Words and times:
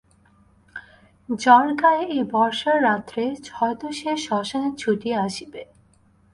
জ্বর 1.29 1.67
গায়ে 1.73 2.03
এই 2.07 2.23
বর্ষার 2.31 2.77
রাত্রে 2.83 3.23
হয়তো 3.53 3.85
সে 3.91 4.11
শ্মশানে 4.17 4.69
ছুটিয়া 4.77 5.17
আসিবে। 5.23 5.61